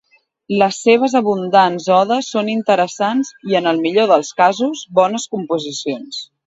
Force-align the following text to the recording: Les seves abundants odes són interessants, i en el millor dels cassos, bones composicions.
Les 0.61 0.79
seves 0.85 1.13
abundants 1.19 1.85
odes 1.97 2.31
són 2.37 2.51
interessants, 2.55 3.33
i 3.53 3.61
en 3.63 3.73
el 3.75 3.85
millor 3.87 4.13
dels 4.15 4.35
cassos, 4.43 4.87
bones 5.03 5.33
composicions. 5.37 6.25